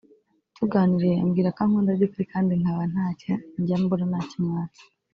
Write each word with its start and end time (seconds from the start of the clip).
tuganiriye 0.55 1.15
ambwira 1.23 1.49
ko 1.55 1.59
ankunda 1.63 1.91
by’ukuri 1.97 2.25
kandi 2.33 2.51
nkaba 2.59 2.83
ntacyo 2.91 3.33
njya 3.59 3.77
mbura 3.81 4.05
nakimwatse 4.11 4.83